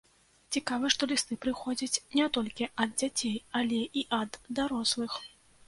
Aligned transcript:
Цікава, 0.55 0.89
што 0.95 1.09
лісты 1.11 1.37
прыходзяць 1.43 2.01
не 2.17 2.25
толькі 2.39 2.69
ад 2.87 2.97
дзяцей, 3.03 3.37
але 3.63 3.79
і 4.03 4.07
ад 4.25 4.43
дарослых! 4.61 5.23